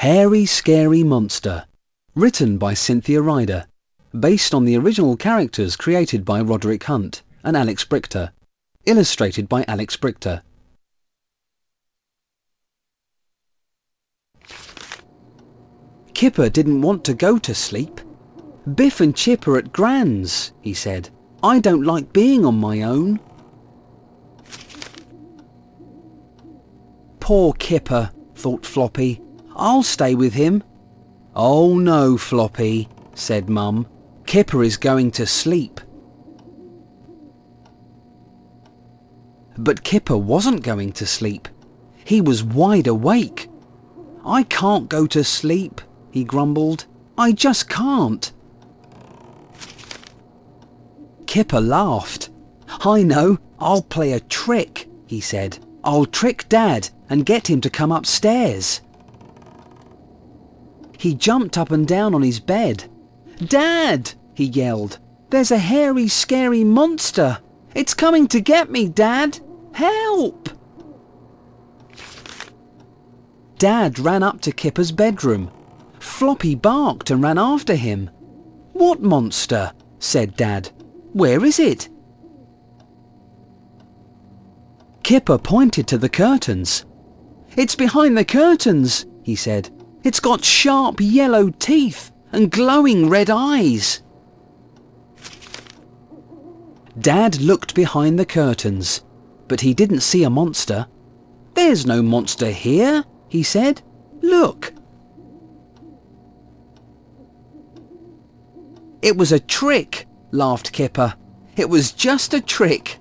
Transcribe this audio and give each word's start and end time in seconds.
Hairy 0.00 0.46
Scary 0.46 1.04
Monster, 1.04 1.66
written 2.14 2.56
by 2.56 2.72
Cynthia 2.72 3.20
Rider, 3.20 3.66
based 4.18 4.54
on 4.54 4.64
the 4.64 4.74
original 4.74 5.14
characters 5.14 5.76
created 5.76 6.24
by 6.24 6.40
Roderick 6.40 6.84
Hunt 6.84 7.22
and 7.44 7.54
Alex 7.54 7.84
Brychta, 7.84 8.32
illustrated 8.86 9.46
by 9.46 9.62
Alex 9.68 9.98
Brychta. 9.98 10.40
Kipper 16.14 16.48
didn't 16.48 16.80
want 16.80 17.04
to 17.04 17.12
go 17.12 17.36
to 17.36 17.54
sleep. 17.54 18.00
Biff 18.74 19.02
and 19.02 19.14
Chip 19.14 19.46
are 19.46 19.58
at 19.58 19.70
Gran's, 19.70 20.52
he 20.62 20.72
said. 20.72 21.10
I 21.42 21.58
don't 21.58 21.84
like 21.84 22.10
being 22.14 22.46
on 22.46 22.58
my 22.58 22.80
own. 22.80 23.20
Poor 27.20 27.52
Kipper, 27.52 28.10
thought 28.34 28.64
Floppy. 28.64 29.20
I'll 29.60 29.82
stay 29.82 30.14
with 30.14 30.32
him. 30.32 30.62
Oh 31.36 31.76
no, 31.76 32.16
Floppy, 32.16 32.88
said 33.14 33.50
Mum. 33.50 33.86
Kipper 34.24 34.64
is 34.64 34.78
going 34.78 35.10
to 35.12 35.26
sleep. 35.26 35.82
But 39.58 39.84
Kipper 39.84 40.16
wasn't 40.16 40.62
going 40.62 40.92
to 40.92 41.06
sleep. 41.06 41.46
He 42.06 42.22
was 42.22 42.42
wide 42.42 42.86
awake. 42.86 43.50
I 44.24 44.44
can't 44.44 44.88
go 44.88 45.06
to 45.08 45.22
sleep, 45.22 45.82
he 46.10 46.24
grumbled. 46.24 46.86
I 47.18 47.32
just 47.32 47.68
can't. 47.68 48.32
Kipper 51.26 51.60
laughed. 51.60 52.30
I 52.66 53.02
know, 53.02 53.36
I'll 53.58 53.82
play 53.82 54.12
a 54.12 54.20
trick, 54.20 54.88
he 55.06 55.20
said. 55.20 55.58
I'll 55.84 56.06
trick 56.06 56.48
Dad 56.48 56.88
and 57.10 57.26
get 57.26 57.50
him 57.50 57.60
to 57.60 57.68
come 57.68 57.92
upstairs. 57.92 58.80
He 61.00 61.14
jumped 61.14 61.56
up 61.56 61.70
and 61.70 61.88
down 61.88 62.14
on 62.14 62.20
his 62.20 62.40
bed. 62.40 62.84
Dad, 63.38 64.12
he 64.34 64.44
yelled, 64.44 64.98
there's 65.30 65.50
a 65.50 65.56
hairy, 65.56 66.08
scary 66.08 66.62
monster. 66.62 67.38
It's 67.74 67.94
coming 67.94 68.28
to 68.28 68.38
get 68.38 68.70
me, 68.70 68.86
Dad. 68.86 69.40
Help! 69.72 70.50
Dad 73.56 73.98
ran 73.98 74.22
up 74.22 74.42
to 74.42 74.52
Kipper's 74.52 74.92
bedroom. 74.92 75.50
Floppy 76.00 76.54
barked 76.54 77.10
and 77.10 77.22
ran 77.22 77.38
after 77.38 77.76
him. 77.76 78.10
What 78.74 79.00
monster? 79.00 79.72
said 80.00 80.36
Dad. 80.36 80.68
Where 81.14 81.42
is 81.42 81.58
it? 81.58 81.88
Kipper 85.02 85.38
pointed 85.38 85.86
to 85.86 85.96
the 85.96 86.10
curtains. 86.10 86.84
It's 87.56 87.74
behind 87.74 88.18
the 88.18 88.24
curtains, 88.26 89.06
he 89.22 89.34
said. 89.34 89.70
It's 90.02 90.20
got 90.20 90.44
sharp 90.44 90.96
yellow 91.00 91.50
teeth 91.50 92.10
and 92.32 92.50
glowing 92.50 93.08
red 93.10 93.28
eyes. 93.28 94.02
Dad 96.98 97.40
looked 97.40 97.74
behind 97.74 98.18
the 98.18 98.24
curtains, 98.24 99.02
but 99.46 99.60
he 99.60 99.74
didn't 99.74 100.00
see 100.00 100.22
a 100.24 100.30
monster. 100.30 100.86
There's 101.54 101.84
no 101.84 102.02
monster 102.02 102.50
here, 102.50 103.04
he 103.28 103.42
said. 103.42 103.82
Look. 104.22 104.72
It 109.02 109.16
was 109.16 109.32
a 109.32 109.40
trick, 109.40 110.06
laughed 110.30 110.72
Kipper. 110.72 111.14
It 111.56 111.68
was 111.68 111.92
just 111.92 112.32
a 112.32 112.40
trick. 112.40 112.98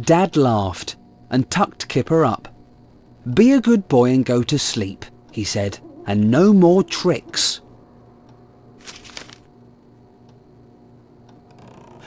Dad 0.00 0.36
laughed 0.36 0.95
and 1.30 1.50
tucked 1.50 1.88
Kipper 1.88 2.24
up. 2.24 2.48
Be 3.34 3.52
a 3.52 3.60
good 3.60 3.88
boy 3.88 4.10
and 4.10 4.24
go 4.24 4.42
to 4.42 4.58
sleep, 4.58 5.04
he 5.32 5.44
said, 5.44 5.78
and 6.06 6.30
no 6.30 6.52
more 6.52 6.82
tricks. 6.82 7.60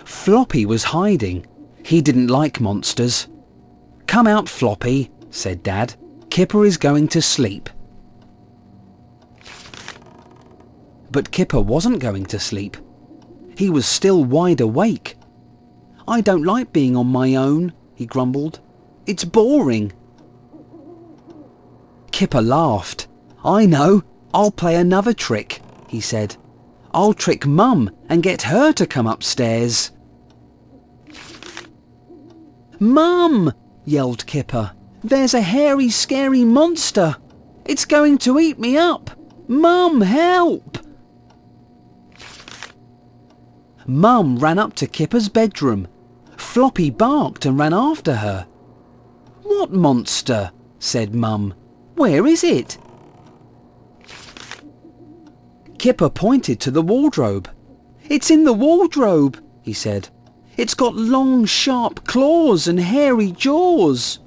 Floppy 0.06 0.66
was 0.66 0.84
hiding. 0.84 1.46
He 1.84 2.02
didn't 2.02 2.28
like 2.28 2.62
monsters. 2.62 3.28
Come 4.08 4.28
out, 4.28 4.48
Floppy, 4.48 5.12
said 5.30 5.64
Dad. 5.64 5.96
Kipper 6.30 6.66
is 6.66 6.78
going 6.78 7.08
to 7.10 7.22
sleep. 7.22 7.70
But 11.12 11.32
Kipper 11.32 11.62
wasn't 11.62 12.00
going 12.00 12.26
to 12.28 12.40
sleep. 12.40 12.78
He 13.58 13.70
was 13.70 13.86
still 13.86 14.24
wide 14.24 14.62
awake. 14.62 15.18
I 16.08 16.22
don't 16.22 16.44
like 16.44 16.72
being 16.72 16.96
on 16.96 17.08
my 17.08 17.36
own, 17.36 17.74
he 17.96 18.06
grumbled. 18.06 18.60
It's 19.10 19.26
boring. 19.26 19.92
Kipper 22.12 22.44
laughed. 22.44 23.08
I 23.44 23.66
know, 23.66 24.04
I'll 24.36 24.52
play 24.52 24.76
another 24.76 25.14
trick, 25.14 25.64
he 25.88 26.00
said. 26.00 26.36
I'll 26.94 27.16
trick 27.16 27.48
Mum 27.48 27.90
and 28.08 28.22
get 28.22 28.44
her 28.44 28.72
to 28.74 28.86
come 28.86 29.08
upstairs. 29.08 29.90
Mum! 32.80 33.52
yelled 33.84 34.28
Kipper. 34.28 34.74
There's 35.04 35.34
a 35.34 35.42
hairy, 35.42 35.90
scary 35.90 36.44
monster. 36.44 37.16
It's 37.66 37.86
going 37.86 38.20
to 38.20 38.38
eat 38.38 38.60
me 38.60 38.78
up. 38.78 39.10
Mum, 39.48 40.02
help! 40.02 40.78
Mum 43.88 44.38
ran 44.38 44.60
up 44.60 44.76
to 44.76 44.86
Kipper's 44.86 45.30
bedroom. 45.30 45.88
Floppy 46.38 46.92
barked 46.92 47.48
and 47.48 47.58
ran 47.58 47.74
after 47.74 48.18
her. 48.18 48.46
What 49.50 49.74
monster? 49.74 50.52
said 50.78 51.16
Mum. 51.16 51.56
Where 51.96 52.28
is 52.28 52.44
it? 52.44 52.78
Kipper 55.80 56.10
pointed 56.10 56.60
to 56.60 56.72
the 56.72 56.84
wardrobe. 56.84 57.50
It's 58.08 58.30
in 58.30 58.44
the 58.44 58.54
wardrobe, 58.54 59.44
he 59.64 59.74
said. 59.74 60.10
It's 60.56 60.76
got 60.76 60.94
long, 60.94 61.46
sharp 61.46 62.06
claws 62.06 62.68
and 62.68 62.80
hairy 62.80 63.32
jaws. 63.32 64.20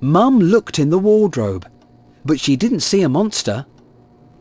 Mum 0.00 0.40
looked 0.40 0.78
in 0.78 0.88
the 0.88 0.98
wardrobe, 0.98 1.70
but 2.24 2.40
she 2.40 2.56
didn't 2.56 2.80
see 2.80 3.02
a 3.02 3.10
monster. 3.10 3.66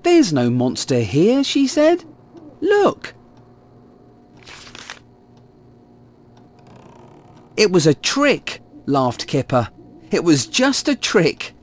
There's 0.04 0.32
no 0.32 0.50
monster 0.50 1.02
here, 1.02 1.44
she 1.44 1.68
said. 1.68 2.06
Look. 2.62 3.16
It 7.56 7.72
was 7.72 7.86
a 7.86 7.94
trick, 7.94 8.62
laughed 8.86 9.28
Kipper. 9.28 9.70
It 10.12 10.24
was 10.24 10.48
just 10.48 10.88
a 10.88 10.96
trick. 10.96 11.54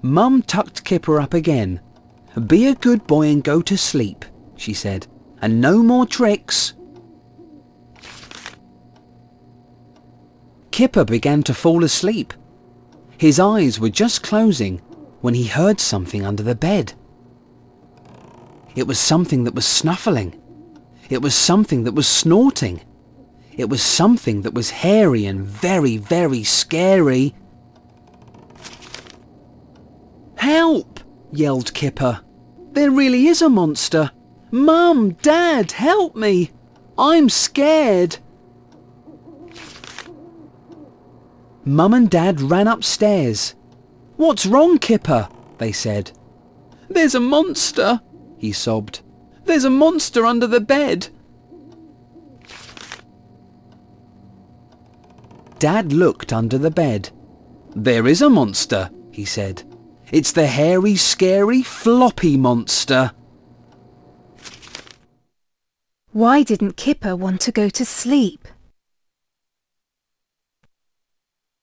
Mum 0.00 0.42
tucked 0.42 0.84
Kipper 0.84 1.20
up 1.20 1.34
again. 1.34 1.80
Be 2.46 2.66
a 2.66 2.74
good 2.74 3.06
boy 3.06 3.28
and 3.28 3.44
go 3.44 3.60
to 3.62 3.76
sleep, 3.76 4.24
she 4.56 4.72
said, 4.72 5.06
and 5.40 5.60
no 5.60 5.82
more 5.82 6.06
tricks. 6.06 6.72
Kipper 10.70 11.04
began 11.04 11.42
to 11.42 11.54
fall 11.54 11.84
asleep. 11.84 12.32
His 13.18 13.38
eyes 13.38 13.78
were 13.78 13.90
just 13.90 14.22
closing 14.22 14.78
when 15.20 15.34
he 15.34 15.46
heard 15.46 15.78
something 15.78 16.24
under 16.24 16.42
the 16.42 16.54
bed. 16.54 16.94
It 18.74 18.86
was 18.86 18.98
something 18.98 19.44
that 19.44 19.54
was 19.54 19.66
snuffling. 19.66 20.40
It 21.10 21.20
was 21.20 21.34
something 21.34 21.84
that 21.84 21.92
was 21.92 22.08
snorting. 22.08 22.80
It 23.56 23.68
was 23.68 23.82
something 23.82 24.42
that 24.42 24.54
was 24.54 24.70
hairy 24.70 25.26
and 25.26 25.42
very, 25.42 25.96
very 25.98 26.42
scary. 26.42 27.34
Help! 30.36 31.00
yelled 31.30 31.72
Kipper. 31.74 32.20
There 32.72 32.90
really 32.90 33.26
is 33.26 33.42
a 33.42 33.48
monster. 33.48 34.10
Mum, 34.50 35.12
Dad, 35.22 35.72
help 35.72 36.16
me! 36.16 36.50
I'm 36.98 37.28
scared. 37.28 38.18
Mum 41.64 41.94
and 41.94 42.10
Dad 42.10 42.40
ran 42.40 42.68
upstairs. 42.68 43.54
What's 44.16 44.46
wrong, 44.46 44.78
Kipper? 44.78 45.28
they 45.58 45.72
said. 45.72 46.10
There's 46.88 47.14
a 47.14 47.20
monster, 47.20 48.00
he 48.36 48.52
sobbed. 48.52 49.00
There's 49.44 49.64
a 49.64 49.70
monster 49.70 50.26
under 50.26 50.46
the 50.46 50.60
bed. 50.60 51.08
Dad 55.62 55.92
looked 55.92 56.32
under 56.32 56.58
the 56.58 56.72
bed. 56.72 57.10
There 57.76 58.08
is 58.08 58.20
a 58.20 58.28
monster, 58.28 58.90
he 59.12 59.24
said. 59.24 59.62
It's 60.10 60.32
the 60.32 60.48
hairy, 60.48 60.96
scary, 60.96 61.62
floppy 61.62 62.36
monster. 62.36 63.12
Why 66.10 66.42
didn't 66.42 66.76
Kipper 66.76 67.14
want 67.14 67.40
to 67.42 67.52
go 67.52 67.68
to 67.68 67.84
sleep? 67.84 68.48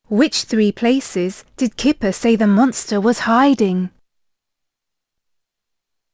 Which 0.07 0.44
three 0.44 0.72
places 0.72 1.44
did 1.57 1.75
Kipper 1.75 2.13
say 2.13 2.38
the 2.38 2.48
monster 2.48 3.02
was 3.02 3.28
hiding? 3.28 3.90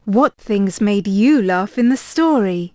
What 0.05 0.38
things 0.38 0.81
made 0.81 1.05
you 1.05 1.39
laugh 1.39 1.77
in 1.77 1.89
the 1.89 1.97
story? 1.97 2.73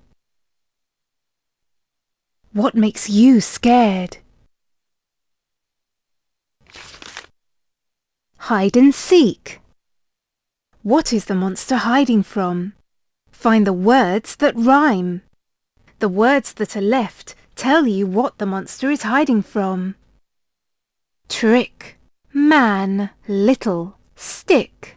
What 2.52 2.76
makes 2.76 3.10
you 3.10 3.40
scared? 3.40 4.18
Hide 8.50 8.76
and 8.76 8.92
seek. 8.92 9.60
What 10.82 11.12
is 11.12 11.26
the 11.26 11.36
monster 11.36 11.76
hiding 11.76 12.24
from? 12.24 12.72
Find 13.30 13.64
the 13.64 13.72
words 13.72 14.34
that 14.42 14.56
rhyme. 14.56 15.22
The 16.00 16.08
words 16.08 16.54
that 16.54 16.76
are 16.76 16.80
left 16.80 17.36
tell 17.54 17.86
you 17.86 18.08
what 18.08 18.38
the 18.38 18.46
monster 18.46 18.90
is 18.90 19.02
hiding 19.02 19.42
from. 19.42 19.94
Trick, 21.28 22.00
man, 22.32 23.10
little, 23.28 23.96
stick. 24.16 24.96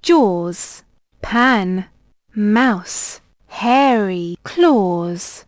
Jaws, 0.00 0.84
pan, 1.22 1.86
mouse, 2.36 3.20
hairy 3.48 4.36
claws. 4.44 5.44